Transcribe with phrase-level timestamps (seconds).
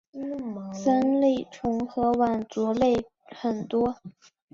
[0.73, 3.97] 三叶虫和腕足类很多。